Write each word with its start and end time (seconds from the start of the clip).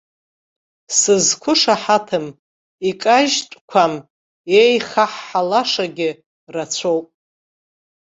Сызқәышаҳаҭым, 0.97 2.25
икажьтәқәам, 2.89 3.93
еихаҳҳалашагьы 4.61 6.09
рацәоуп. 6.53 7.07